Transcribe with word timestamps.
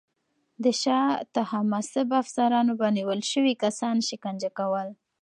د 0.63 0.65
شاه 0.81 1.07
طهماسب 1.35 2.07
افسرانو 2.21 2.73
به 2.79 2.87
نیول 2.97 3.21
شوي 3.31 3.53
کسان 3.63 3.95
شکنجه 4.09 4.49
کول. 4.57 4.87